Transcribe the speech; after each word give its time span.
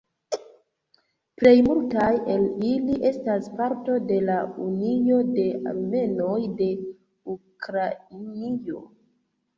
Plej 1.41 1.51
multaj 1.65 2.07
el 2.35 2.45
ili 2.69 2.95
estas 3.11 3.51
parto 3.61 3.97
de 4.13 4.17
la 4.31 4.37
"Unio 4.69 5.19
de 5.37 5.45
Armenoj 5.73 6.35
de 6.63 6.71
Ukrainio". 7.37 8.83